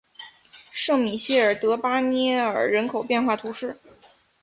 [0.71, 3.77] 圣米歇尔德巴涅尔人口变化图示